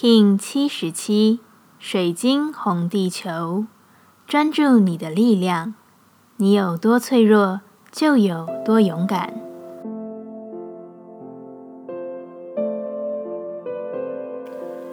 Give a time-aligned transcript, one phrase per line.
[0.00, 1.40] King 七十七，
[1.80, 3.64] 水晶红地球，
[4.28, 5.74] 专注你的力量。
[6.36, 9.34] 你有多脆弱，就有多勇敢。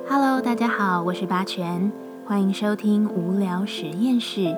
[0.10, 1.92] Hello，大家好，我是八全，
[2.26, 4.58] 欢迎收听无聊实验室，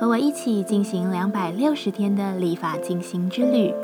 [0.00, 3.74] 和我一起进行两百六十天的立法进行之旅，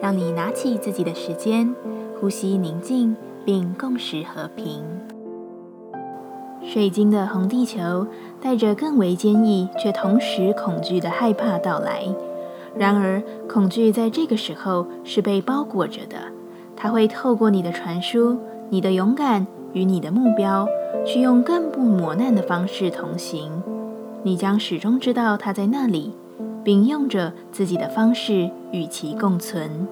[0.00, 1.72] 让你拿起自己的时间，
[2.18, 4.82] 呼吸宁静，并共识和平。
[6.64, 8.06] 水晶的红地球
[8.40, 12.04] 带着更为坚毅却同时恐惧的害怕到来。
[12.74, 16.16] 然而，恐惧在这个时候是被包裹着的，
[16.74, 18.38] 它会透过你的传输、
[18.70, 20.66] 你的勇敢与你的目标，
[21.04, 23.62] 去用更不磨难的方式同行。
[24.22, 26.12] 你将始终知道它在那里，
[26.64, 29.86] 并用着自己的方式与其共存。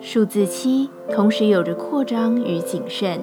[0.00, 3.20] 数字七同时有着扩张与谨慎。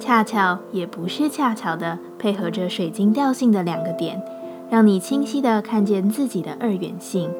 [0.00, 4.20] 恰巧也不是恰巧的，配合着水晶调性的两个点，
[4.70, 7.30] 让你清晰的看见自己的二元性。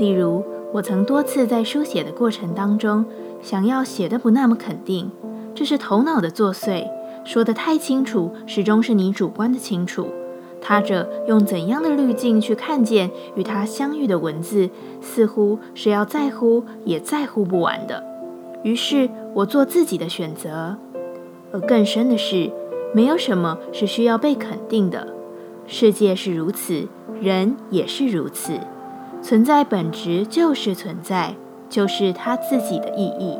[0.00, 3.04] 例如，我曾多次在书写的过程当中，
[3.40, 5.08] 想要写的不那么肯定，
[5.54, 6.84] 这是头脑的作祟；
[7.24, 10.08] 说的太清楚，始终是你主观的清楚。
[10.60, 14.68] 他者用怎样的滤镜去看见与他相遇的文字，
[15.00, 18.02] 似乎是要在乎也在乎不完的。
[18.64, 20.76] 于是我做自己的选择。
[21.54, 22.50] 而更深的是，
[22.92, 25.14] 没有什么是需要被肯定的。
[25.68, 26.88] 世界是如此，
[27.20, 28.58] 人也是如此。
[29.22, 31.36] 存在本质就是存在，
[31.70, 33.38] 就是它自己的意义。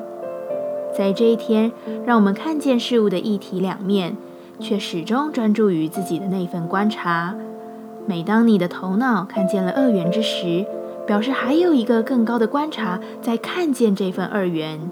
[0.96, 1.72] 在这一天，
[2.06, 4.16] 让我们看见事物的一体两面，
[4.60, 7.34] 却始终专注于自己的那份观察。
[8.06, 10.64] 每当你的头脑看见了二元之时，
[11.04, 14.88] 表示还有一个更高的观察在看见这份二元，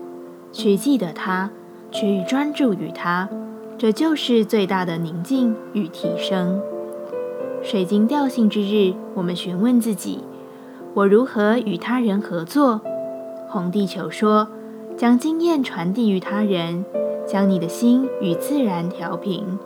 [0.50, 1.50] 去记得它。
[1.92, 3.28] 去专注于它，
[3.76, 6.60] 这就是最大的宁静与提升。
[7.62, 10.24] 水晶调性之日，我们询问自己：
[10.94, 12.80] 我如何与他人合作？
[13.48, 14.48] 红地球说：
[14.96, 16.84] 将经验传递于他人，
[17.26, 19.58] 将你的心与自然调平，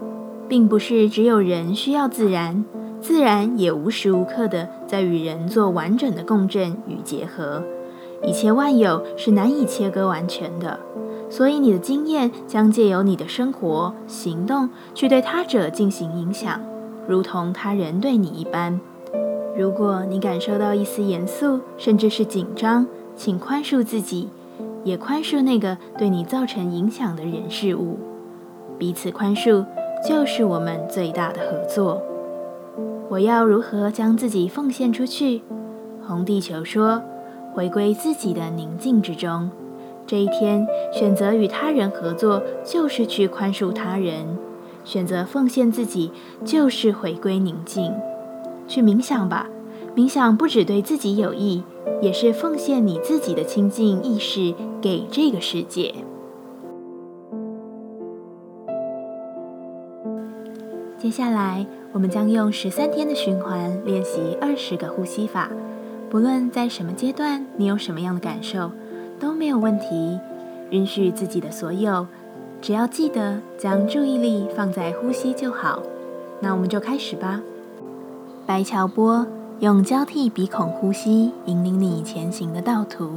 [0.48, 2.64] 并不是只有人需要自然，
[3.00, 7.62] 自然也无时无刻的在与人做完整的共振与结合。
[8.22, 10.80] 一切万有是难以切割完全的。
[11.28, 16.60] 所以，你的经验将借由你的生活行动去对他者进行影响，
[17.06, 18.80] 如同他人对你一般。
[19.56, 22.86] 如果你感受到一丝严肃，甚至是紧张，
[23.16, 24.28] 请宽恕自己，
[24.84, 27.98] 也宽恕那个对你造成影响的人事物。
[28.78, 29.64] 彼此宽恕，
[30.06, 32.02] 就是我们最大的合作。
[33.08, 35.42] 我要如何将自己奉献出去？
[36.06, 37.02] 红地球说：
[37.54, 39.50] 回归自己的宁静之中。
[40.06, 44.36] 这一天，选择与他人合作，就是去宽恕他人；
[44.84, 46.12] 选择奉献自己，
[46.44, 47.92] 就是回归宁静。
[48.68, 49.48] 去冥想吧，
[49.96, 51.64] 冥想不只对自己有益，
[52.00, 55.92] 也是奉献你自己的清净意识给这个世界。
[60.96, 65.50] 接下来，我们将用十三天的循环练习二十个呼吸法。
[66.08, 68.70] 不论在什么阶段，你有什么样的感受？
[69.18, 70.18] 都没有问题，
[70.70, 72.06] 允许自己的所有，
[72.60, 75.82] 只要记得将注意力放在呼吸就好。
[76.40, 77.40] 那我们就开始吧。
[78.44, 79.26] 白桥波
[79.60, 83.10] 用交替鼻孔呼吸引领你前行的道途。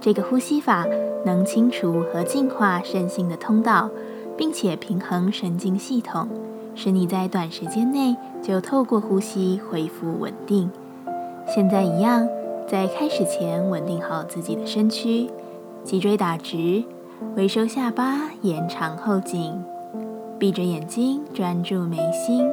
[0.00, 0.86] 这个呼吸法
[1.24, 3.90] 能清除和净化身心的通道，
[4.36, 6.28] 并且平衡神经系统，
[6.74, 10.70] 使你在短时间内就透过呼吸恢复稳定。
[11.46, 12.28] 现在一样。
[12.70, 15.30] 在开始前，稳定好自己的身躯，
[15.82, 16.84] 脊椎打直，
[17.34, 19.64] 微收下巴，延长后颈，
[20.38, 22.46] 闭着眼睛专注眉心。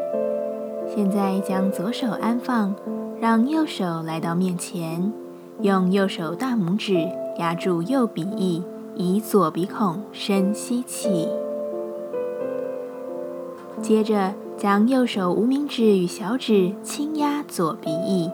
[0.88, 2.74] 现在将左手安放，
[3.20, 5.12] 让右手来到面前，
[5.59, 8.64] 用右手大拇指压住右鼻翼，
[8.96, 11.28] 以左鼻孔深吸气。
[13.82, 18.32] 接着将右手无名指与小指轻压左鼻翼。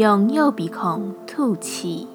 [0.00, 2.06] 用右鼻孔吐气，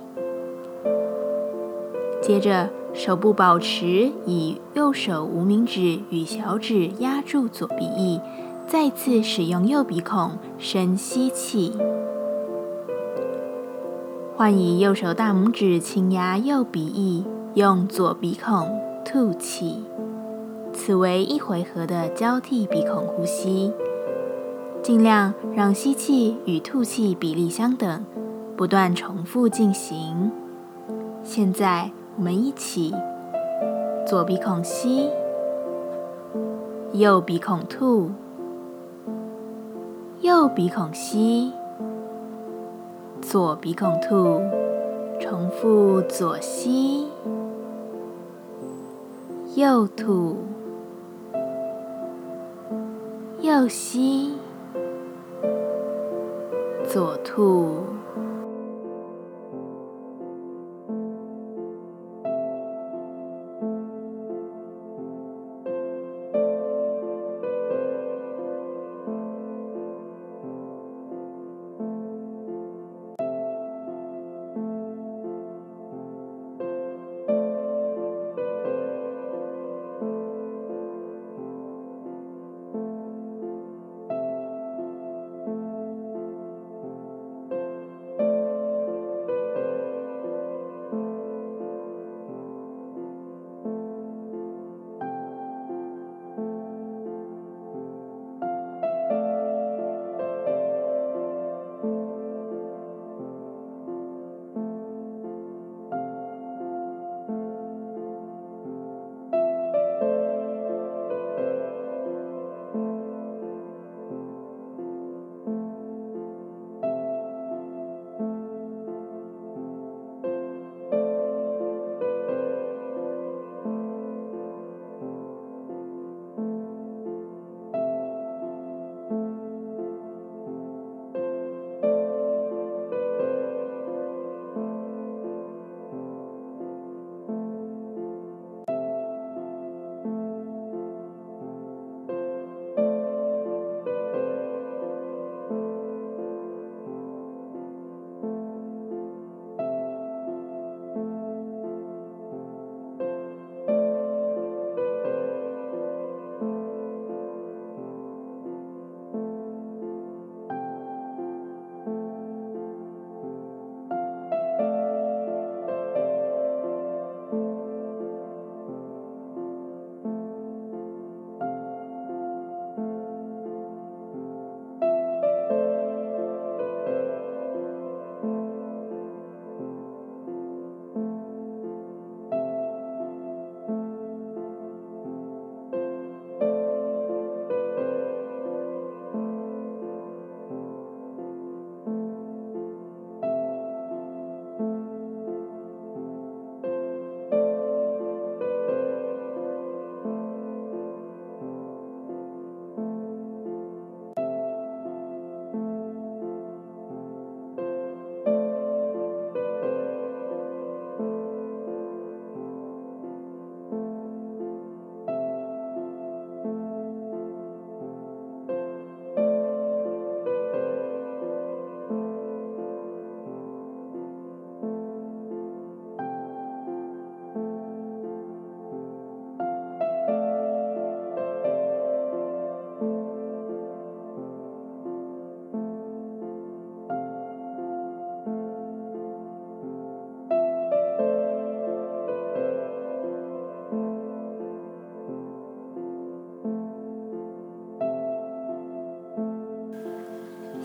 [2.20, 8.20] 接着手部保持以右手无名指与小指压住左鼻翼，
[8.66, 11.78] 再次使用右鼻孔深吸气，
[14.36, 17.24] 换以右手大拇指轻压右鼻翼，
[17.54, 18.68] 用左鼻孔
[19.06, 19.84] 吐气。
[20.74, 23.72] 此为一回合的交替鼻孔呼吸。
[24.86, 28.06] 尽量让吸气与吐气比例相等，
[28.56, 30.32] 不断重复进行。
[31.24, 32.94] 现在我们一起，
[34.06, 35.10] 左鼻孔吸，
[36.94, 38.12] 右鼻孔吐，
[40.22, 41.52] 右鼻孔吸，
[43.24, 44.40] 左鼻孔吐，
[45.20, 47.08] 重复左吸，
[49.56, 50.38] 右吐，
[53.42, 54.36] 右吸，
[56.95, 58.05] 左兔。